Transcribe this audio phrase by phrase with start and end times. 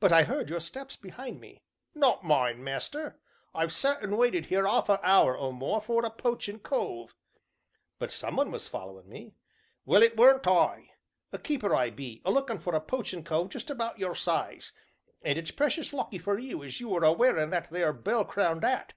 [0.00, 1.62] "But I heard your steps behind me."
[1.94, 3.20] "Not mine, master.
[3.54, 7.14] I've sat and waited 'ere 'arf a hour, or more, for a poachin' cove"
[8.00, 9.36] "But some one was following me."
[9.84, 10.90] "Well, it weren't I.
[11.32, 14.72] A keeper I be, a lookin' for a poachin' cove just about your size,
[15.22, 18.64] and it's precious lucky for you as you are a wearin' that there bell crowned
[18.64, 18.94] 'at!"